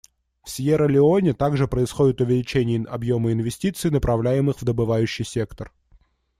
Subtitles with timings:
[0.43, 5.71] В Сьерра-Леоне также происходит увеличение объема инвестиций, направляемых в добывающий сектор.